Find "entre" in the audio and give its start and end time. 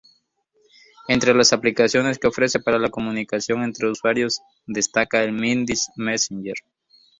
1.07-1.35, 3.61-3.87